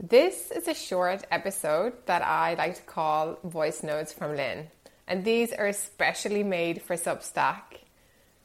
This 0.00 0.50
is 0.50 0.66
a 0.66 0.74
short 0.74 1.24
episode 1.30 1.92
that 2.06 2.20
I 2.20 2.54
like 2.54 2.74
to 2.74 2.82
call 2.82 3.38
Voice 3.44 3.84
Notes 3.84 4.12
from 4.12 4.34
Linn, 4.34 4.66
and 5.06 5.24
these 5.24 5.52
are 5.52 5.68
especially 5.68 6.42
made 6.42 6.82
for 6.82 6.96
Substack. 6.96 7.78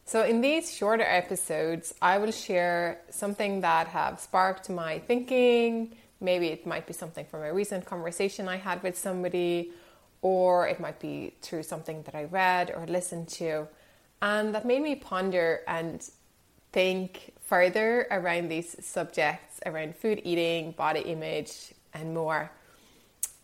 So, 0.05 0.23
in 0.23 0.41
these 0.41 0.71
shorter 0.71 1.03
episodes, 1.03 1.91
I 2.03 2.19
will 2.19 2.31
share 2.31 3.01
something 3.09 3.61
that 3.61 3.87
have 3.87 4.19
sparked 4.19 4.69
my 4.69 4.99
thinking. 4.99 5.95
Maybe 6.21 6.49
it 6.49 6.67
might 6.67 6.85
be 6.85 6.93
something 6.93 7.25
from 7.25 7.41
a 7.41 7.51
recent 7.51 7.83
conversation 7.83 8.47
I 8.47 8.57
had 8.57 8.83
with 8.83 8.95
somebody, 8.95 9.71
or 10.21 10.67
it 10.67 10.79
might 10.79 10.99
be 10.99 11.33
through 11.41 11.63
something 11.63 12.03
that 12.03 12.13
I 12.13 12.25
read 12.25 12.71
or 12.77 12.85
listened 12.85 13.27
to, 13.39 13.67
and 14.21 14.53
that 14.53 14.67
made 14.67 14.83
me 14.83 14.95
ponder 14.95 15.61
and 15.67 16.07
think 16.71 17.33
further 17.49 18.05
around 18.11 18.47
these 18.47 18.75
subjects 18.85 19.59
around 19.65 19.95
food 19.95 20.21
eating, 20.23 20.71
body 20.71 21.01
image, 21.01 21.73
and 21.95 22.13
more. 22.13 22.51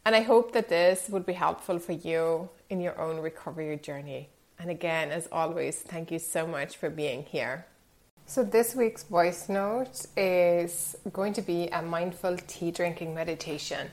And 0.05 0.15
I 0.15 0.21
hope 0.21 0.53
that 0.53 0.69
this 0.69 1.09
would 1.09 1.25
be 1.25 1.33
helpful 1.33 1.79
for 1.79 1.93
you 1.93 2.49
in 2.69 2.79
your 2.79 2.99
own 3.01 3.19
recovery 3.19 3.75
journey. 3.77 4.29
And 4.59 4.69
again, 4.69 5.09
as 5.09 5.27
always, 5.31 5.79
thank 5.79 6.11
you 6.11 6.19
so 6.19 6.45
much 6.45 6.77
for 6.77 6.91
being 6.91 7.23
here. 7.23 7.65
So, 8.27 8.43
this 8.43 8.75
week's 8.75 9.03
voice 9.03 9.49
note 9.49 10.05
is 10.15 10.95
going 11.11 11.33
to 11.33 11.41
be 11.41 11.67
a 11.67 11.81
mindful 11.81 12.37
tea 12.47 12.71
drinking 12.71 13.13
meditation. 13.13 13.89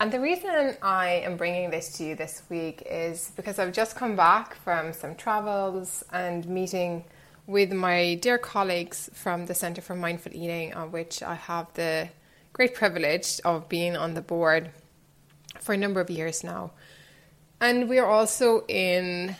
And 0.00 0.10
the 0.10 0.20
reason 0.20 0.76
I 0.82 1.22
am 1.24 1.36
bringing 1.36 1.70
this 1.70 1.96
to 1.98 2.04
you 2.04 2.14
this 2.16 2.42
week 2.50 2.82
is 2.90 3.32
because 3.36 3.58
I've 3.58 3.72
just 3.72 3.96
come 3.96 4.16
back 4.16 4.56
from 4.56 4.92
some 4.92 5.14
travels 5.14 6.02
and 6.12 6.46
meeting 6.48 7.04
with 7.46 7.72
my 7.72 8.14
dear 8.14 8.38
colleagues 8.38 9.10
from 9.12 9.46
the 9.46 9.54
Centre 9.54 9.82
for 9.82 9.96
Mindful 9.96 10.32
Eating, 10.34 10.74
on 10.74 10.92
which 10.92 11.22
I 11.22 11.34
have 11.34 11.72
the 11.74 12.08
great 12.52 12.74
privilege 12.74 13.40
of 13.44 13.68
being 13.68 13.96
on 13.96 14.14
the 14.14 14.22
board 14.22 14.70
for 15.60 15.72
a 15.72 15.76
number 15.76 16.00
of 16.00 16.10
years 16.10 16.44
now. 16.44 16.72
And 17.60 17.88
we 17.88 17.98
are 17.98 18.06
also 18.06 18.64
in 18.66 19.36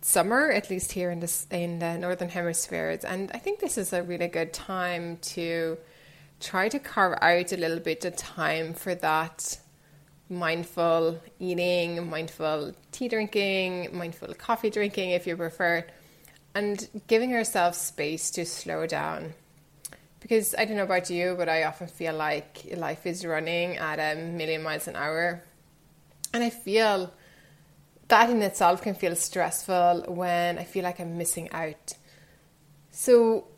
summer, 0.00 0.50
at 0.50 0.70
least 0.70 0.92
here 0.92 1.10
in 1.10 1.20
the, 1.20 1.46
in 1.50 1.78
the 1.78 1.98
Northern 1.98 2.28
Hemispheres. 2.28 3.04
And 3.04 3.30
I 3.32 3.38
think 3.38 3.60
this 3.60 3.76
is 3.76 3.92
a 3.92 4.02
really 4.02 4.28
good 4.28 4.52
time 4.52 5.18
to 5.18 5.78
try 6.40 6.68
to 6.68 6.78
carve 6.78 7.18
out 7.22 7.52
a 7.52 7.56
little 7.56 7.80
bit 7.80 8.04
of 8.04 8.16
time 8.16 8.74
for 8.74 8.94
that 8.94 9.58
mindful 10.28 11.20
eating, 11.38 12.08
mindful 12.08 12.72
tea 12.92 13.08
drinking, 13.08 13.96
mindful 13.96 14.34
coffee 14.34 14.70
drinking, 14.70 15.10
if 15.10 15.26
you 15.26 15.36
prefer 15.36 15.84
and 16.56 16.88
giving 17.06 17.34
ourselves 17.34 17.76
space 17.76 18.30
to 18.30 18.46
slow 18.46 18.86
down. 18.86 19.34
Because 20.20 20.54
I 20.54 20.64
don't 20.64 20.78
know 20.78 20.84
about 20.84 21.10
you, 21.10 21.34
but 21.36 21.50
I 21.50 21.64
often 21.64 21.86
feel 21.86 22.14
like 22.14 22.64
life 22.74 23.04
is 23.04 23.26
running 23.26 23.76
at 23.76 23.98
a 23.98 24.18
million 24.18 24.62
miles 24.62 24.88
an 24.88 24.96
hour. 24.96 25.44
And 26.32 26.42
I 26.42 26.48
feel 26.48 27.12
that 28.08 28.30
in 28.30 28.40
itself 28.40 28.80
can 28.80 28.94
feel 28.94 29.14
stressful 29.14 30.06
when 30.08 30.58
I 30.58 30.64
feel 30.64 30.82
like 30.82 30.98
I'm 30.98 31.18
missing 31.18 31.50
out. 31.52 31.92
So 32.90 33.48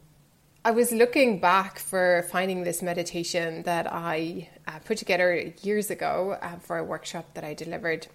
I 0.64 0.72
was 0.72 0.90
looking 0.90 1.38
back 1.38 1.78
for 1.78 2.26
finding 2.32 2.64
this 2.64 2.82
meditation 2.82 3.62
that 3.62 3.86
I 3.86 4.48
uh, 4.66 4.80
put 4.84 4.98
together 4.98 5.52
years 5.62 5.88
ago 5.92 6.36
uh, 6.42 6.56
for 6.56 6.78
a 6.78 6.84
workshop 6.84 7.34
that 7.34 7.44
I 7.44 7.54
delivered 7.54 8.08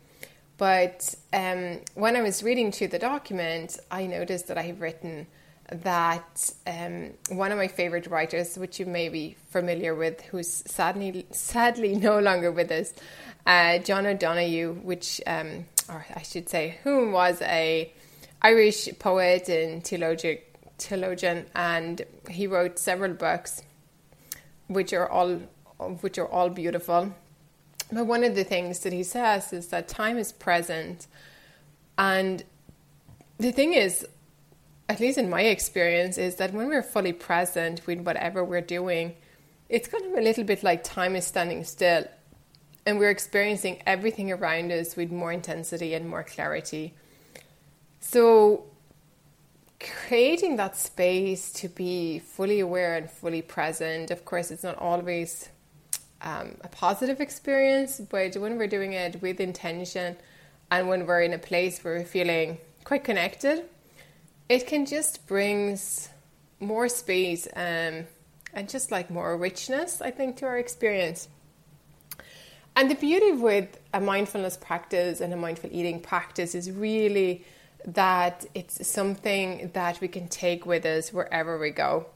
but 0.57 1.15
um, 1.31 1.79
when 1.95 2.15
I 2.15 2.21
was 2.21 2.43
reading 2.43 2.71
through 2.71 2.89
the 2.89 2.99
document, 2.99 3.77
I 3.89 4.05
noticed 4.05 4.47
that 4.47 4.57
I 4.57 4.63
have 4.63 4.81
written 4.81 5.27
that 5.69 6.53
um, 6.67 7.11
one 7.29 7.51
of 7.51 7.57
my 7.57 7.67
favorite 7.67 8.07
writers, 8.07 8.57
which 8.57 8.79
you 8.79 8.85
may 8.85 9.09
be 9.09 9.35
familiar 9.49 9.95
with, 9.95 10.21
who's 10.21 10.47
sadly 10.47 11.25
sadly 11.31 11.95
no 12.09 12.19
longer 12.19 12.51
with 12.51 12.71
us, 12.71 12.93
uh, 13.45 13.79
John 13.79 14.05
O'Donohue, 14.05 14.73
which 14.83 15.21
um, 15.25 15.65
or 15.89 16.05
I 16.15 16.21
should 16.21 16.49
say, 16.49 16.79
whom 16.83 17.11
was 17.11 17.41
a 17.41 17.91
Irish 18.41 18.89
poet 18.99 19.49
and 19.49 19.83
theologian, 19.83 20.39
theologian, 20.77 21.45
and 21.55 22.01
he 22.29 22.45
wrote 22.47 22.77
several 22.77 23.13
books, 23.13 23.63
which 24.67 24.93
are 24.93 25.09
all 25.09 25.39
which 26.01 26.17
are 26.17 26.27
all 26.27 26.49
beautiful. 26.49 27.13
But 27.93 28.07
one 28.07 28.23
of 28.23 28.35
the 28.35 28.43
things 28.43 28.79
that 28.79 28.93
he 28.93 29.03
says 29.03 29.53
is 29.53 29.67
that 29.67 29.87
time 29.87 30.17
is 30.17 30.31
present. 30.31 31.07
And 31.97 32.43
the 33.37 33.51
thing 33.51 33.73
is, 33.73 34.05
at 34.89 34.99
least 34.99 35.17
in 35.17 35.29
my 35.29 35.41
experience, 35.41 36.17
is 36.17 36.35
that 36.37 36.53
when 36.53 36.67
we're 36.67 36.81
fully 36.81 37.13
present 37.13 37.85
with 37.85 37.99
whatever 37.99 38.43
we're 38.43 38.61
doing, 38.61 39.15
it's 39.69 39.87
kind 39.87 40.05
of 40.05 40.13
a 40.13 40.21
little 40.21 40.43
bit 40.43 40.63
like 40.63 40.83
time 40.83 41.15
is 41.15 41.25
standing 41.25 41.63
still 41.63 42.05
and 42.85 42.99
we're 42.99 43.09
experiencing 43.09 43.81
everything 43.85 44.31
around 44.31 44.71
us 44.71 44.95
with 44.95 45.11
more 45.11 45.31
intensity 45.31 45.93
and 45.93 46.09
more 46.09 46.23
clarity. 46.23 46.93
So, 48.01 48.65
creating 49.79 50.57
that 50.57 50.77
space 50.77 51.51
to 51.53 51.69
be 51.69 52.19
fully 52.19 52.59
aware 52.59 52.95
and 52.95 53.09
fully 53.09 53.41
present, 53.41 54.11
of 54.11 54.25
course, 54.25 54.51
it's 54.51 54.63
not 54.63 54.77
always 54.77 55.49
um, 56.23 56.55
a 56.61 56.69
positive 56.69 57.21
experience, 57.21 57.99
but 57.99 58.35
when 58.35 58.57
we're 58.57 58.67
doing 58.67 58.93
it 58.93 59.21
with 59.21 59.39
intention 59.39 60.15
and 60.71 60.87
when 60.87 61.05
we're 61.05 61.21
in 61.21 61.33
a 61.33 61.37
place 61.37 61.83
where 61.83 61.95
we're 61.95 62.05
feeling 62.05 62.57
quite 62.83 63.03
connected, 63.03 63.65
it 64.49 64.65
can 64.65 64.85
just 64.85 65.27
brings 65.27 66.09
more 66.59 66.87
space 66.87 67.47
um, 67.55 68.05
and 68.53 68.69
just 68.69 68.91
like 68.91 69.09
more 69.09 69.37
richness, 69.37 70.01
I 70.01 70.11
think, 70.11 70.37
to 70.37 70.45
our 70.45 70.57
experience. 70.57 71.27
And 72.75 72.89
the 72.89 72.95
beauty 72.95 73.33
with 73.33 73.79
a 73.93 74.01
mindfulness 74.01 74.57
practice 74.57 75.21
and 75.21 75.31
a 75.33 75.37
mindful 75.37 75.69
eating 75.71 75.99
practice 75.99 76.55
is 76.55 76.71
really 76.71 77.45
that 77.85 78.45
it's 78.55 78.87
something 78.87 79.69
that 79.73 79.99
we 80.01 80.07
can 80.07 80.27
take 80.27 80.65
with 80.65 80.85
us 80.85 81.13
wherever 81.13 81.59
we 81.59 81.69
go. 81.69 82.07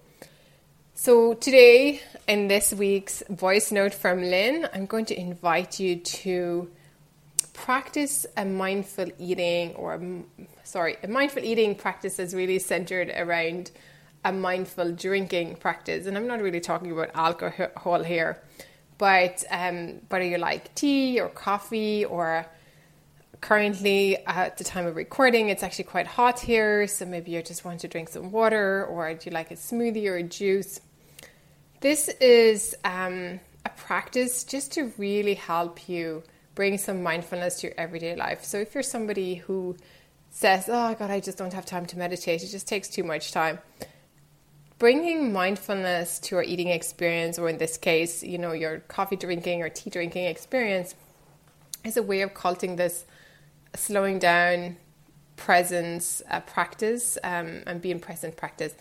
So, 0.99 1.35
today 1.35 2.01
in 2.27 2.47
this 2.47 2.73
week's 2.73 3.21
voice 3.29 3.71
note 3.71 3.93
from 3.93 4.19
Linn, 4.19 4.67
I'm 4.73 4.87
going 4.87 5.05
to 5.05 5.19
invite 5.19 5.79
you 5.79 5.97
to 5.97 6.71
practice 7.53 8.25
a 8.35 8.43
mindful 8.43 9.05
eating, 9.19 9.75
or 9.75 10.01
sorry, 10.63 10.97
a 11.03 11.07
mindful 11.07 11.43
eating 11.43 11.75
practice 11.75 12.17
is 12.17 12.33
really 12.33 12.57
centered 12.57 13.13
around 13.15 13.69
a 14.25 14.33
mindful 14.33 14.91
drinking 14.91 15.57
practice. 15.57 16.07
And 16.07 16.17
I'm 16.17 16.25
not 16.25 16.41
really 16.41 16.61
talking 16.61 16.91
about 16.91 17.11
alcohol 17.13 18.01
here, 18.01 18.41
but 18.97 19.43
um, 19.51 20.01
whether 20.09 20.25
you 20.25 20.39
like 20.39 20.73
tea 20.73 21.21
or 21.21 21.29
coffee 21.29 22.05
or 22.05 22.47
currently 23.39 24.17
at 24.25 24.57
the 24.57 24.63
time 24.63 24.87
of 24.87 24.95
recording 24.95 25.49
it's 25.49 25.61
actually 25.61 25.83
quite 25.83 26.07
hot 26.07 26.39
here 26.39 26.87
so 26.87 27.05
maybe 27.05 27.29
you 27.29 27.43
just 27.43 27.63
want 27.63 27.79
to 27.79 27.87
drink 27.87 28.09
some 28.09 28.31
water 28.31 28.83
or 28.85 29.13
do 29.13 29.29
you 29.29 29.31
like 29.31 29.51
a 29.51 29.53
smoothie 29.53 30.07
or 30.07 30.15
a 30.15 30.23
juice 30.23 30.79
this 31.79 32.09
is 32.19 32.75
um, 32.83 33.39
a 33.65 33.69
practice 33.69 34.43
just 34.43 34.71
to 34.73 34.91
really 34.97 35.35
help 35.35 35.87
you 35.87 36.23
bring 36.55 36.77
some 36.77 37.03
mindfulness 37.03 37.59
to 37.59 37.67
your 37.67 37.75
everyday 37.77 38.15
life. 38.15 38.43
So 38.43 38.57
if 38.57 38.73
you're 38.73 38.83
somebody 38.83 39.35
who 39.35 39.77
says, 40.31 40.65
"Oh 40.67 40.95
God, 40.97 41.11
I 41.11 41.19
just 41.19 41.37
don't 41.37 41.53
have 41.53 41.65
time 41.65 41.85
to 41.87 41.97
meditate. 41.97 42.43
It 42.43 42.47
just 42.47 42.67
takes 42.67 42.87
too 42.87 43.03
much 43.03 43.31
time." 43.31 43.59
Bringing 44.79 45.33
mindfulness 45.33 46.19
to 46.19 46.35
your 46.35 46.43
eating 46.43 46.69
experience, 46.69 47.39
or 47.39 47.49
in 47.49 47.57
this 47.57 47.77
case, 47.77 48.23
you 48.23 48.37
know, 48.37 48.51
your 48.51 48.79
coffee 48.79 49.15
drinking 49.15 49.61
or 49.63 49.69
tea 49.69 49.89
drinking 49.89 50.25
experience, 50.25 50.95
is 51.83 51.97
a 51.97 52.03
way 52.03 52.21
of 52.21 52.33
culting 52.33 52.75
this 52.75 53.05
slowing 53.75 54.19
down 54.19 54.77
presence 55.35 56.21
uh, 56.29 56.39
practice 56.41 57.17
um, 57.23 57.63
and 57.67 57.81
being 57.81 57.99
present 57.99 58.35
practice 58.35 58.73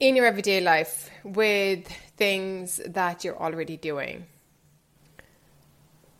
in 0.00 0.16
your 0.16 0.24
everyday 0.24 0.62
life 0.62 1.10
with 1.22 1.86
things 2.16 2.80
that 2.86 3.22
you're 3.22 3.38
already 3.38 3.76
doing. 3.76 4.26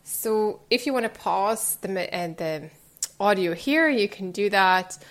So, 0.03 0.61
if 0.69 0.85
you 0.85 0.93
want 0.93 1.05
to 1.05 1.19
pause 1.19 1.77
the, 1.81 2.15
uh, 2.15 2.27
the 2.27 2.69
audio 3.19 3.55
here, 3.55 3.89
you 3.89 4.07
can 4.07 4.31
do 4.31 4.49
that 4.51 5.03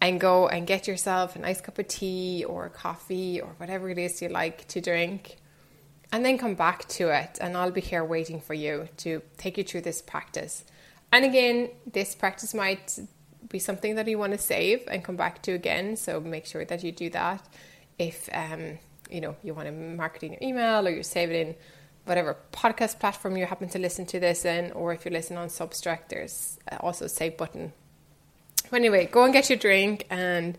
and 0.00 0.20
go 0.20 0.48
and 0.48 0.66
get 0.66 0.88
yourself 0.88 1.36
a 1.36 1.38
nice 1.38 1.60
cup 1.60 1.78
of 1.78 1.86
tea 1.88 2.44
or 2.44 2.68
coffee 2.68 3.40
or 3.40 3.50
whatever 3.58 3.88
it 3.90 3.98
is 3.98 4.20
you 4.20 4.28
like 4.28 4.66
to 4.68 4.80
drink, 4.80 5.36
and 6.10 6.24
then 6.24 6.36
come 6.36 6.54
back 6.54 6.88
to 6.88 7.10
it. 7.10 7.38
And 7.40 7.56
I'll 7.56 7.70
be 7.70 7.80
here 7.80 8.04
waiting 8.04 8.40
for 8.40 8.54
you 8.54 8.88
to 8.98 9.22
take 9.36 9.56
you 9.56 9.62
through 9.64 9.82
this 9.82 10.02
practice. 10.02 10.64
And 11.12 11.24
again, 11.24 11.70
this 11.90 12.14
practice 12.14 12.54
might 12.54 12.98
be 13.48 13.60
something 13.60 13.94
that 13.94 14.08
you 14.08 14.18
want 14.18 14.32
to 14.32 14.38
save 14.38 14.82
and 14.88 15.04
come 15.04 15.16
back 15.16 15.42
to 15.42 15.52
again, 15.52 15.96
so 15.96 16.20
make 16.20 16.46
sure 16.46 16.64
that 16.64 16.82
you 16.82 16.90
do 16.90 17.08
that 17.10 17.46
if 17.98 18.28
um, 18.32 18.78
you 19.10 19.20
know 19.20 19.36
you 19.42 19.54
want 19.54 19.66
to 19.66 19.72
mark 19.72 20.16
it 20.16 20.22
in 20.24 20.32
your 20.32 20.42
email 20.42 20.86
or 20.86 20.90
you 20.90 21.02
save 21.02 21.30
it 21.30 21.46
in 21.46 21.54
whatever 22.04 22.36
podcast 22.52 23.00
platform 23.00 23.36
you 23.36 23.46
happen 23.46 23.68
to 23.68 23.78
listen 23.78 24.06
to 24.06 24.20
this 24.20 24.44
in, 24.44 24.72
or 24.72 24.92
if 24.92 25.04
you 25.04 25.10
listen 25.10 25.36
on 25.36 25.48
Substack, 25.48 26.08
there's 26.08 26.58
also 26.80 27.06
a 27.06 27.08
save 27.08 27.36
button. 27.36 27.72
But 28.70 28.76
anyway, 28.76 29.06
go 29.06 29.24
and 29.24 29.32
get 29.32 29.50
your 29.50 29.58
drink 29.58 30.06
and 30.08 30.56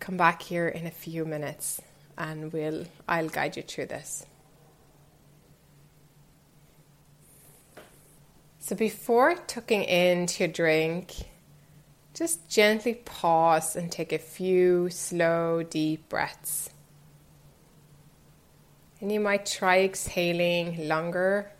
come 0.00 0.16
back 0.16 0.42
here 0.42 0.68
in 0.68 0.86
a 0.86 0.90
few 0.90 1.24
minutes, 1.24 1.80
and 2.16 2.52
we'll 2.52 2.84
I'll 3.08 3.28
guide 3.28 3.56
you 3.56 3.62
through 3.62 3.86
this. 3.86 4.26
So 8.60 8.76
before 8.76 9.34
tucking 9.34 9.84
into 9.84 10.44
your 10.44 10.52
drink, 10.52 11.14
just 12.12 12.50
gently 12.50 12.94
pause 12.94 13.76
and 13.76 13.90
take 13.90 14.12
a 14.12 14.18
few 14.18 14.90
slow, 14.90 15.62
deep 15.62 16.08
breaths. 16.10 16.68
And 19.00 19.12
you 19.12 19.20
might 19.20 19.46
try 19.46 19.80
exhaling 19.80 20.88
longer 20.88 21.52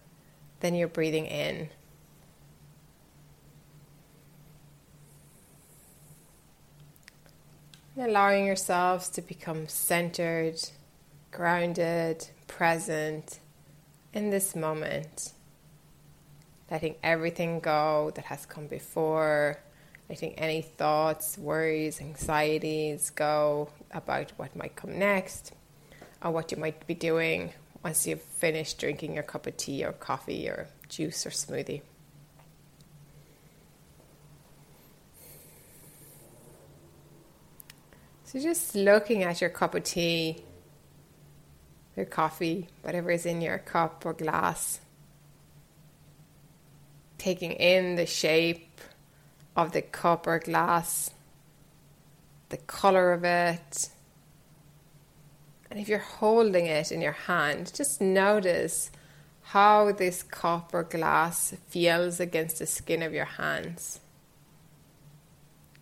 than 0.61 0.75
you're 0.75 0.88
breathing 0.88 1.26
in. 1.26 1.69
Allowing 7.96 8.46
yourselves 8.46 9.08
to 9.11 9.23
become 9.23 9.69
centered, 9.69 10.56
grounded, 11.31 12.29
present 12.46 13.41
in 14.12 14.31
this 14.31 14.55
moment. 14.56 15.32
Letting 16.70 16.96
everything 17.02 17.61
go 17.61 18.12
that 18.14 18.26
has 18.26 18.46
come 18.46 18.67
before, 18.67 19.58
letting 20.08 20.34
any 20.34 20.62
thoughts, 20.62 21.38
worries, 21.38 22.00
anxieties 22.00 23.11
go 23.11 23.70
about 23.93 24.32
what 24.37 24.55
might 24.55 24.76
come 24.76 24.99
next 24.99 25.52
or 26.23 26.31
what 26.31 26.50
you 26.50 26.59
might 26.59 26.87
be 26.87 26.94
doing 26.94 27.53
once 27.82 28.06
you've 28.06 28.23
finished 28.23 28.79
drinking 28.79 29.15
your 29.15 29.23
cup 29.23 29.47
of 29.47 29.56
tea 29.56 29.85
or 29.85 29.93
coffee 29.93 30.49
or 30.49 30.69
juice 30.88 31.25
or 31.26 31.31
smoothie. 31.31 31.82
So, 38.25 38.38
just 38.41 38.75
looking 38.75 39.23
at 39.23 39.41
your 39.41 39.49
cup 39.49 39.75
of 39.75 39.85
tea, 39.85 40.43
your 41.97 42.05
coffee, 42.05 42.69
whatever 42.82 43.11
is 43.11 43.25
in 43.25 43.41
your 43.41 43.59
cup 43.59 44.05
or 44.05 44.12
glass, 44.12 44.81
taking 47.17 47.53
in 47.53 47.97
the 47.97 48.05
shape 48.05 48.81
of 49.56 49.73
the 49.73 49.81
cup 49.81 50.26
or 50.26 50.38
glass, 50.41 51.11
the 52.50 52.59
color 52.59 53.12
of 53.12 53.25
it, 53.25 53.88
and 55.70 55.79
if 55.79 55.88
you're 55.88 55.99
holding 55.99 56.67
it 56.67 56.91
in 56.91 57.00
your 57.00 57.12
hand, 57.12 57.73
just 57.75 58.00
notice 58.00 58.91
how 59.43 59.93
this 59.93 60.23
cup 60.23 60.70
or 60.73 60.82
glass 60.82 61.55
feels 61.69 62.20
against 62.20 62.59
the 62.59 62.67
skin 62.67 63.03
of 63.03 63.15
your 63.15 63.25
hands. 63.25 64.00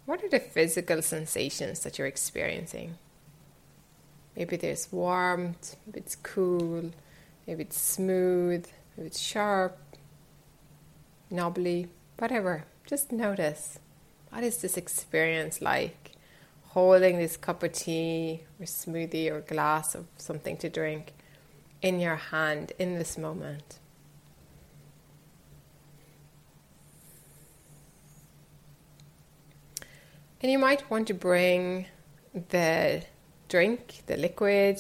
What 0.05 0.23
are 0.23 0.29
the 0.29 0.41
physical 0.41 1.03
sensations 1.03 1.81
that 1.81 1.99
you're 1.99 2.07
experiencing? 2.07 2.97
Maybe 4.37 4.57
there's 4.57 4.93
warmth, 4.93 5.77
maybe 5.87 6.01
it's 6.01 6.17
cool, 6.17 6.91
maybe 7.47 7.63
it's 7.63 7.81
smooth, 7.81 8.67
maybe 8.97 9.07
it's 9.09 9.19
sharp, 9.19 9.79
knobbly, 11.31 11.89
whatever. 12.19 12.65
Just 12.87 13.11
notice 13.11 13.79
what 14.31 14.45
is 14.45 14.59
this 14.59 14.77
experience 14.77 15.63
like? 15.63 16.13
Holding 16.77 17.17
this 17.17 17.39
cup 17.39 17.63
of 17.63 17.73
tea 17.73 18.43
or 18.61 18.67
smoothie 18.67 19.31
or 19.33 19.41
glass 19.41 19.95
of 19.95 20.05
something 20.19 20.59
to 20.59 20.69
drink 20.69 21.15
in 21.81 21.99
your 21.99 22.17
hand 22.17 22.71
in 22.79 22.97
this 22.97 23.17
moment. 23.17 23.79
And 30.43 30.53
you 30.53 30.59
might 30.59 30.91
want 30.91 31.07
to 31.07 31.15
bring 31.15 31.87
the 32.51 33.03
drink, 33.49 34.03
the 34.05 34.19
liquid, 34.19 34.79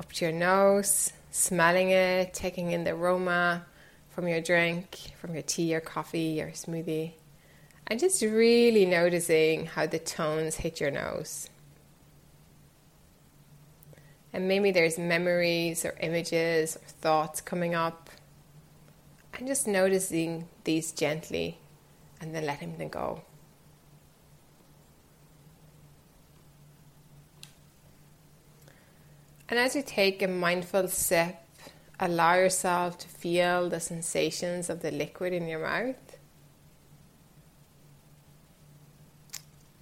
up 0.00 0.12
to 0.14 0.24
your 0.24 0.34
nose, 0.34 1.12
smelling 1.30 1.90
it, 1.90 2.34
taking 2.34 2.72
in 2.72 2.82
the 2.82 2.90
aroma 2.90 3.64
from 4.10 4.26
your 4.26 4.40
drink, 4.40 5.12
from 5.20 5.34
your 5.34 5.44
tea 5.44 5.76
or 5.76 5.80
coffee 5.80 6.42
or 6.42 6.50
smoothie 6.50 7.12
and 7.86 8.00
just 8.00 8.22
really 8.22 8.86
noticing 8.86 9.66
how 9.66 9.86
the 9.86 9.98
tones 9.98 10.56
hit 10.56 10.80
your 10.80 10.90
nose. 10.90 11.50
And 14.32 14.48
maybe 14.48 14.72
there's 14.72 14.98
memories 14.98 15.84
or 15.84 15.94
images 16.00 16.76
or 16.76 16.88
thoughts 17.00 17.40
coming 17.40 17.74
up. 17.74 18.10
And 19.34 19.46
just 19.46 19.66
noticing 19.66 20.48
these 20.64 20.92
gently 20.92 21.58
and 22.20 22.34
then 22.34 22.46
letting 22.46 22.78
them 22.78 22.88
go. 22.88 23.22
And 29.48 29.58
as 29.58 29.76
you 29.76 29.82
take 29.86 30.22
a 30.22 30.28
mindful 30.28 30.88
sip, 30.88 31.36
allow 32.00 32.34
yourself 32.34 32.98
to 32.98 33.08
feel 33.08 33.68
the 33.68 33.78
sensations 33.78 34.68
of 34.70 34.80
the 34.80 34.90
liquid 34.90 35.32
in 35.32 35.46
your 35.46 35.60
mouth. 35.60 36.03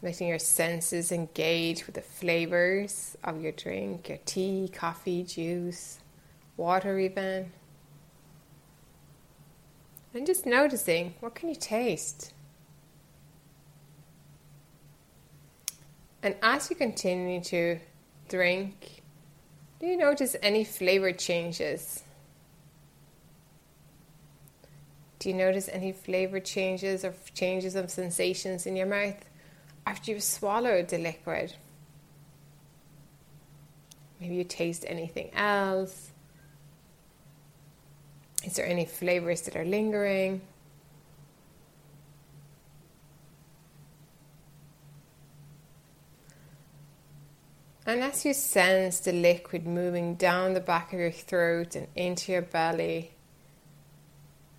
Letting 0.03 0.27
your 0.27 0.39
senses 0.39 1.13
engage 1.13 1.87
with 1.87 1.95
the 1.95 2.03
flavors 2.03 3.17
of 3.23 3.41
your 3.41 3.53
drink, 3.53 4.09
your 4.09 4.19
tea, 4.25 4.69
coffee, 4.73 5.23
juice, 5.23 6.01
water, 6.57 6.99
even. 6.99 7.53
And 10.13 10.27
just 10.27 10.45
noticing 10.45 11.15
what 11.21 11.35
can 11.35 11.49
you 11.49 11.55
taste? 11.55 12.35
And 16.23 16.35
as 16.43 16.69
you 16.69 16.77
continue 16.77 17.41
to 17.45 17.79
drink, 18.29 19.03
do 19.81 19.87
you 19.87 19.97
notice 19.97 20.37
any 20.43 20.65
flavor 20.65 21.13
changes? 21.13 22.03
Do 25.19 25.29
you 25.29 25.35
notice 25.37 25.69
any 25.73 25.93
flavor 25.93 26.41
changes 26.41 27.05
or 27.05 27.15
changes 27.35 27.77
of 27.77 27.91
sensations 27.91 28.67
in 28.67 28.77
your 28.77 28.87
mouth? 28.87 29.25
After 29.87 30.11
you've 30.11 30.23
swallowed 30.23 30.89
the 30.89 30.99
liquid. 30.99 31.55
Maybe 34.21 34.37
you 34.37 34.45
taste 34.45 34.85
anything 34.87 35.31
else. 35.35 36.13
Is 38.45 38.55
there 38.55 38.67
any 38.67 38.85
flavors 38.85 39.43
that 39.43 39.57
are 39.57 39.65
lingering? 39.65 40.43
And 47.85 48.01
as 48.01 48.25
you 48.25 48.33
sense 48.33 49.01
the 49.01 49.13
liquid 49.13 49.67
moving 49.67 50.15
down 50.15 50.55
the 50.55 50.61
back 50.61 50.93
of 50.93 51.01
your 51.01 51.11
throat 51.11 51.75
and 51.75 51.89
into 51.97 52.31
your 52.33 52.43
belly, 52.43 53.11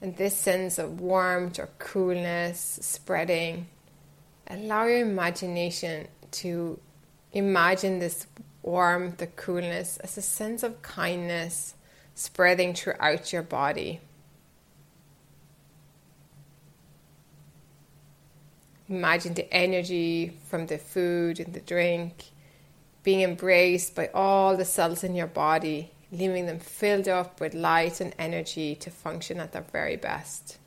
and 0.01 0.17
this 0.17 0.35
sense 0.35 0.77
of 0.77 0.99
warmth 0.99 1.57
or 1.57 1.69
coolness 1.79 2.79
spreading, 2.81 3.67
allow 4.47 4.85
your 4.85 5.01
imagination 5.01 6.07
to 6.31 6.79
imagine 7.31 7.99
this 7.99 8.27
warmth, 8.61 9.17
the 9.17 9.27
coolness 9.27 9.97
as 9.97 10.17
a 10.17 10.21
sense 10.21 10.63
of 10.63 10.81
kindness 10.81 11.75
spreading 12.15 12.73
throughout 12.73 13.33
your 13.33 13.43
body. 13.43 13.99
Imagine 18.89 19.33
the 19.33 19.51
energy 19.53 20.37
from 20.49 20.67
the 20.67 20.77
food 20.77 21.39
and 21.39 21.53
the 21.53 21.61
drink 21.61 22.31
being 23.03 23.21
embraced 23.21 23.95
by 23.95 24.07
all 24.13 24.55
the 24.55 24.65
cells 24.65 25.03
in 25.03 25.15
your 25.15 25.27
body, 25.27 25.91
leaving 26.11 26.45
them 26.45 26.59
filled 26.59 27.07
up 27.07 27.41
with 27.41 27.53
light 27.53 27.99
and 27.99 28.15
energy 28.17 28.75
to 28.75 28.89
function 28.89 29.39
at 29.39 29.51
their 29.51 29.65
very 29.71 29.97
best. 29.97 30.57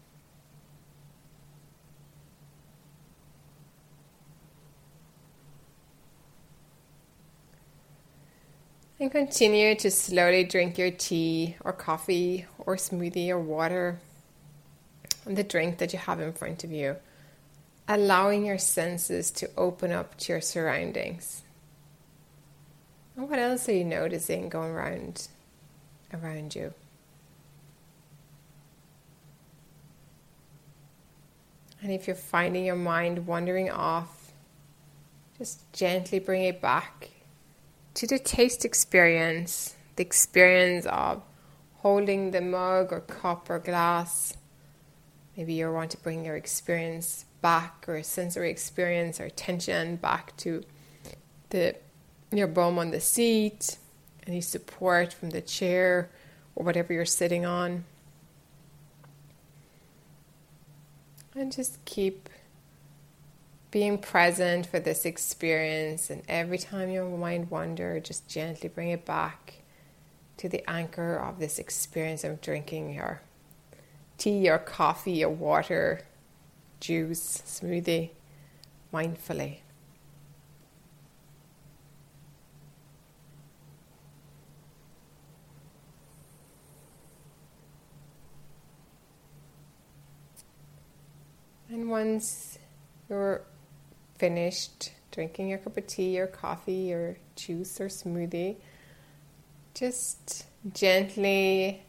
And 8.98 9.10
continue 9.10 9.74
to 9.74 9.90
slowly 9.90 10.44
drink 10.44 10.78
your 10.78 10.90
tea 10.90 11.56
or 11.60 11.74
coffee 11.74 12.46
or 12.56 12.76
smoothie 12.76 13.28
or 13.28 13.38
water, 13.38 14.00
the 15.26 15.44
drink 15.44 15.76
that 15.78 15.92
you 15.92 15.98
have 15.98 16.18
in 16.18 16.32
front 16.32 16.64
of 16.64 16.72
you, 16.72 16.96
allowing 17.86 18.46
your 18.46 18.56
senses 18.56 19.30
to 19.32 19.50
open 19.54 19.92
up 19.92 20.16
to 20.18 20.32
your 20.32 20.40
surroundings. 20.40 21.42
And 23.16 23.28
what 23.28 23.38
else 23.38 23.68
are 23.68 23.74
you 23.74 23.84
noticing 23.84 24.48
going 24.48 24.70
around 24.70 25.28
around 26.14 26.54
you? 26.54 26.72
And 31.82 31.92
if 31.92 32.06
you're 32.06 32.16
finding 32.16 32.64
your 32.64 32.76
mind 32.76 33.26
wandering 33.26 33.70
off, 33.70 34.32
just 35.36 35.70
gently 35.74 36.18
bring 36.18 36.44
it 36.44 36.62
back 36.62 37.10
to 37.96 38.06
the 38.06 38.18
taste 38.18 38.66
experience, 38.66 39.74
the 39.96 40.02
experience 40.02 40.84
of 40.84 41.22
holding 41.76 42.30
the 42.30 42.42
mug 42.42 42.92
or 42.92 43.00
cup 43.00 43.48
or 43.48 43.58
glass. 43.58 44.36
Maybe 45.34 45.54
you 45.54 45.72
want 45.72 45.92
to 45.92 45.96
bring 45.96 46.22
your 46.22 46.36
experience 46.36 47.24
back 47.40 47.86
or 47.88 48.02
sensory 48.02 48.50
experience 48.50 49.18
or 49.18 49.24
attention 49.24 49.96
back 49.96 50.36
to 50.38 50.62
the 51.48 51.74
your 52.30 52.48
bum 52.48 52.78
on 52.78 52.90
the 52.90 53.00
seat, 53.00 53.78
any 54.26 54.42
support 54.42 55.14
from 55.14 55.30
the 55.30 55.40
chair 55.40 56.10
or 56.54 56.66
whatever 56.66 56.92
you're 56.92 57.06
sitting 57.06 57.46
on. 57.46 57.84
And 61.34 61.50
just 61.50 61.82
keep 61.86 62.28
being 63.76 63.98
present 63.98 64.64
for 64.64 64.80
this 64.80 65.04
experience. 65.04 66.08
And 66.08 66.22
every 66.30 66.56
time 66.56 66.88
your 66.88 67.04
mind 67.04 67.50
wanders, 67.50 68.08
just 68.08 68.26
gently 68.26 68.70
bring 68.70 68.88
it 68.88 69.04
back 69.04 69.56
to 70.38 70.48
the 70.48 70.66
anchor 70.66 71.16
of 71.16 71.38
this 71.38 71.58
experience 71.58 72.24
of 72.24 72.40
drinking 72.40 72.94
your 72.94 73.20
tea 74.16 74.48
or 74.48 74.56
coffee 74.56 75.22
or 75.22 75.28
water, 75.28 76.00
juice, 76.80 77.42
smoothie 77.44 78.12
mindfully. 78.94 79.58
And 91.68 91.90
once 91.90 92.58
you're 93.10 93.42
finished 94.18 94.92
drinking 95.10 95.48
your 95.48 95.58
cup 95.58 95.76
of 95.76 95.86
tea 95.86 96.20
or 96.20 96.26
coffee 96.26 96.92
or 96.92 97.16
juice 97.36 97.80
or 97.80 97.86
smoothie, 97.86 98.56
just 99.74 100.46
gently 100.72 101.82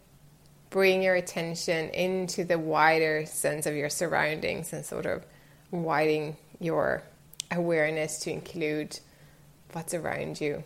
bring 0.69 1.01
your 1.01 1.15
attention 1.15 1.89
into 1.89 2.43
the 2.43 2.59
wider 2.59 3.25
sense 3.25 3.65
of 3.65 3.75
your 3.75 3.89
surroundings 3.89 4.73
and 4.73 4.85
sort 4.85 5.05
of 5.05 5.25
widening 5.71 6.37
your 6.59 7.03
awareness 7.51 8.19
to 8.19 8.31
include 8.31 8.99
what's 9.71 9.93
around 9.93 10.39
you. 10.41 10.63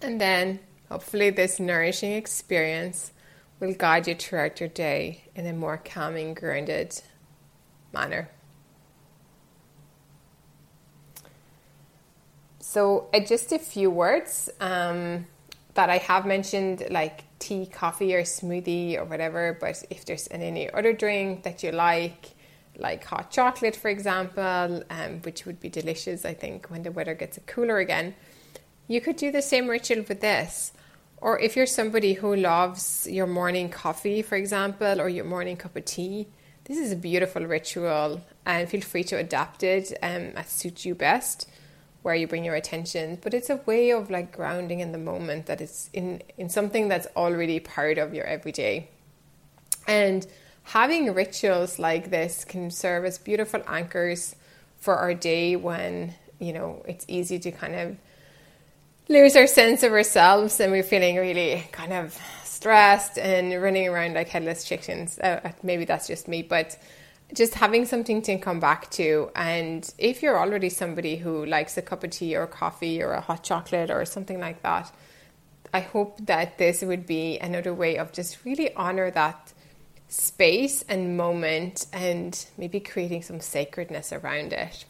And 0.00 0.20
then 0.20 0.60
hopefully, 0.88 1.30
this 1.30 1.60
nourishing 1.60 2.12
experience 2.12 3.12
will 3.60 3.74
guide 3.74 4.08
you 4.08 4.14
throughout 4.14 4.58
your 4.58 4.68
day 4.68 5.24
in 5.34 5.46
a 5.46 5.52
more 5.52 5.76
calming, 5.76 6.34
grounded 6.34 7.00
manner. 7.92 8.28
So, 12.72 13.10
uh, 13.12 13.20
just 13.20 13.52
a 13.52 13.58
few 13.58 13.90
words 13.90 14.48
um, 14.58 15.26
that 15.74 15.90
I 15.90 15.98
have 15.98 16.24
mentioned, 16.24 16.86
like 16.88 17.24
tea, 17.38 17.66
coffee, 17.66 18.14
or 18.14 18.22
smoothie, 18.22 18.96
or 18.96 19.04
whatever. 19.04 19.58
But 19.60 19.84
if 19.90 20.06
there's 20.06 20.26
any 20.30 20.70
other 20.70 20.94
drink 20.94 21.42
that 21.42 21.62
you 21.62 21.70
like, 21.70 22.30
like 22.78 23.04
hot 23.04 23.30
chocolate, 23.30 23.76
for 23.76 23.90
example, 23.90 24.82
um, 24.88 25.20
which 25.20 25.44
would 25.44 25.60
be 25.60 25.68
delicious, 25.68 26.24
I 26.24 26.32
think, 26.32 26.70
when 26.70 26.82
the 26.82 26.90
weather 26.90 27.12
gets 27.12 27.38
cooler 27.46 27.76
again, 27.76 28.14
you 28.88 29.02
could 29.02 29.16
do 29.16 29.30
the 29.30 29.42
same 29.42 29.68
ritual 29.68 30.06
with 30.08 30.22
this. 30.22 30.72
Or 31.18 31.38
if 31.38 31.56
you're 31.56 31.66
somebody 31.66 32.14
who 32.14 32.34
loves 32.34 33.06
your 33.06 33.26
morning 33.26 33.68
coffee, 33.68 34.22
for 34.22 34.36
example, 34.36 34.98
or 34.98 35.10
your 35.10 35.26
morning 35.26 35.58
cup 35.58 35.76
of 35.76 35.84
tea, 35.84 36.26
this 36.64 36.78
is 36.78 36.90
a 36.90 36.96
beautiful 36.96 37.44
ritual 37.44 38.22
and 38.46 38.66
feel 38.66 38.80
free 38.80 39.04
to 39.04 39.16
adapt 39.16 39.62
it 39.62 39.92
um, 40.02 40.32
as 40.36 40.48
suits 40.48 40.86
you 40.86 40.94
best 40.94 41.50
where 42.02 42.14
you 42.14 42.26
bring 42.26 42.44
your 42.44 42.54
attention 42.54 43.16
but 43.22 43.32
it's 43.32 43.48
a 43.48 43.56
way 43.64 43.90
of 43.90 44.10
like 44.10 44.32
grounding 44.32 44.80
in 44.80 44.92
the 44.92 44.98
moment 44.98 45.46
that 45.46 45.60
it's 45.60 45.88
in 45.92 46.20
in 46.36 46.48
something 46.48 46.88
that's 46.88 47.06
already 47.16 47.60
part 47.60 47.98
of 47.98 48.14
your 48.14 48.24
everyday. 48.24 48.88
And 49.86 50.26
having 50.64 51.12
rituals 51.12 51.78
like 51.78 52.10
this 52.10 52.44
can 52.44 52.70
serve 52.70 53.04
as 53.04 53.18
beautiful 53.18 53.62
anchors 53.66 54.36
for 54.78 54.96
our 54.96 55.14
day 55.14 55.56
when 55.56 56.14
you 56.38 56.52
know 56.52 56.82
it's 56.86 57.04
easy 57.08 57.38
to 57.38 57.50
kind 57.50 57.74
of 57.74 57.96
lose 59.08 59.36
our 59.36 59.46
sense 59.46 59.82
of 59.82 59.92
ourselves 59.92 60.60
and 60.60 60.72
we're 60.72 60.82
feeling 60.82 61.16
really 61.16 61.64
kind 61.72 61.92
of 61.92 62.18
stressed 62.44 63.18
and 63.18 63.60
running 63.60 63.88
around 63.88 64.14
like 64.14 64.28
headless 64.28 64.64
chickens. 64.64 65.18
Uh, 65.18 65.52
maybe 65.62 65.84
that's 65.84 66.06
just 66.06 66.28
me 66.28 66.42
but 66.42 66.78
just 67.34 67.54
having 67.54 67.86
something 67.86 68.22
to 68.22 68.38
come 68.38 68.60
back 68.60 68.90
to. 68.92 69.30
And 69.34 69.92
if 69.98 70.22
you're 70.22 70.38
already 70.38 70.68
somebody 70.68 71.16
who 71.16 71.46
likes 71.46 71.76
a 71.76 71.82
cup 71.82 72.04
of 72.04 72.10
tea 72.10 72.36
or 72.36 72.46
coffee 72.46 73.02
or 73.02 73.12
a 73.12 73.20
hot 73.20 73.42
chocolate 73.42 73.90
or 73.90 74.04
something 74.04 74.38
like 74.38 74.62
that, 74.62 74.92
I 75.74 75.80
hope 75.80 76.26
that 76.26 76.58
this 76.58 76.82
would 76.82 77.06
be 77.06 77.38
another 77.38 77.72
way 77.72 77.96
of 77.96 78.12
just 78.12 78.44
really 78.44 78.74
honor 78.74 79.10
that 79.10 79.52
space 80.08 80.82
and 80.88 81.16
moment 81.16 81.86
and 81.92 82.44
maybe 82.58 82.78
creating 82.78 83.22
some 83.22 83.40
sacredness 83.40 84.12
around 84.12 84.52
it. 84.52 84.84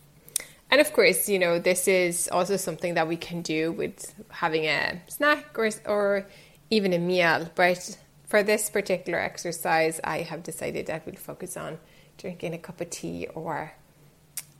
And 0.69 0.81
of 0.81 0.93
course, 0.93 1.29
you 1.29 1.39
know, 1.39 1.59
this 1.59 1.87
is 1.87 2.29
also 2.33 2.57
something 2.57 2.95
that 2.95 3.07
we 3.07 3.17
can 3.17 3.43
do 3.43 3.71
with 3.71 4.13
having 4.31 4.65
a 4.65 5.01
snack 5.07 5.57
or, 5.57 5.71
or 5.87 6.27
even 6.71 6.93
a 6.93 6.99
meal. 6.99 7.51
But 7.55 7.99
for 8.27 8.43
this 8.43 8.71
particular 8.71 9.21
exercise, 9.21 10.01
I 10.03 10.23
have 10.23 10.43
decided 10.43 10.87
that 10.87 11.07
we'll 11.07 11.15
focus 11.15 11.57
on 11.57 11.79
drinking 12.23 12.55
a 12.55 12.59
cup 12.59 12.81
of 12.81 12.89
tea 12.89 13.27
or 13.35 13.73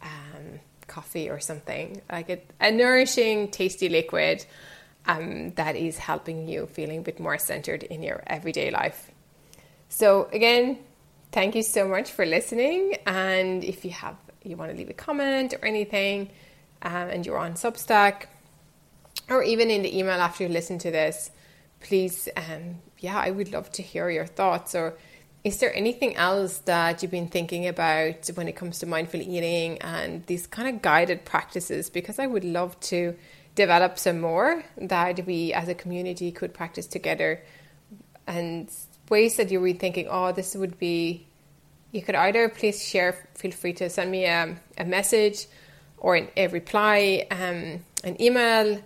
um, 0.03 0.61
coffee 0.89 1.31
or 1.31 1.41
something 1.41 2.03
like 2.11 2.29
a, 2.29 2.41
a 2.61 2.71
nourishing, 2.73 3.49
tasty 3.49 3.89
liquid 3.89 4.45
um, 5.07 5.51
that 5.53 5.77
is 5.77 5.97
helping 5.97 6.49
you 6.49 6.67
feeling 6.67 6.99
a 6.99 7.03
bit 7.03 7.19
more 7.21 7.39
centered 7.39 7.85
in 7.85 8.03
your 8.03 8.23
everyday 8.27 8.71
life. 8.71 9.11
So 9.89 10.29
again, 10.33 10.79
thank 11.31 11.55
you 11.55 11.63
so 11.63 11.87
much 11.87 12.11
for 12.11 12.27
listening. 12.27 12.97
And 13.07 13.63
if 13.63 13.85
you 13.85 13.93
have 13.93 14.17
you 14.43 14.57
want 14.57 14.73
to 14.73 14.77
leave 14.77 14.91
a 14.91 14.95
comment 14.95 15.55
or 15.55 15.65
anything, 15.65 16.29
um, 16.83 17.09
and 17.09 17.25
you're 17.25 17.39
on 17.39 17.55
Substack, 17.55 18.25
or 19.29 19.45
even 19.45 19.71
in 19.71 19.83
the 19.83 19.97
email 19.97 20.21
after 20.21 20.43
you 20.43 20.49
listen 20.49 20.79
to 20.81 20.91
this, 20.91 21.31
please, 21.81 22.29
um, 22.37 22.81
yeah, 22.99 23.17
I 23.17 23.31
would 23.31 23.53
love 23.53 23.71
to 23.73 23.83
hear 23.83 24.11
your 24.11 24.27
thoughts 24.27 24.75
or 24.75 24.99
is 25.45 25.59
there 25.59 25.75
anything 25.75 26.15
else 26.17 26.59
that 26.59 27.03
you've 27.03 27.11
been 27.11 27.27
thinking 27.27 27.67
about 27.67 28.31
when 28.35 28.47
it 28.47 28.55
comes 28.55 28.79
to 28.79 28.87
mindful 28.87 29.21
eating 29.21 29.79
and 29.79 30.25
these 30.27 30.47
kind 30.47 30.69
of 30.69 30.83
guided 30.83 31.25
practices? 31.25 31.91
Because 31.91 32.19
I 32.21 32.27
would 32.29 32.45
love 32.45 32.79
to 32.93 33.17
develop 33.57 33.99
some 33.99 34.21
more 34.21 34.63
that 34.77 35.27
we 35.27 35.53
as 35.53 35.69
a 35.69 35.75
community 35.75 36.31
could 36.31 36.55
practice 36.55 36.87
together 36.87 37.43
and 38.27 38.71
ways 39.09 39.37
that 39.37 39.51
you 39.51 39.61
were 39.61 39.73
thinking, 39.73 40.07
oh, 40.09 40.31
this 40.31 40.55
would 40.55 40.79
be, 40.79 41.27
you 41.91 42.03
could 42.03 42.15
either 42.15 42.49
please 42.49 42.87
share, 42.87 43.29
feel 43.35 43.51
free 43.51 43.73
to 43.75 43.91
send 43.91 44.13
me 44.13 44.27
a, 44.27 44.57
a 44.79 44.85
message 44.85 45.47
or 45.99 46.21
a 46.37 46.47
reply, 46.49 47.27
um, 47.33 47.85
an 48.05 48.21
email 48.21 48.81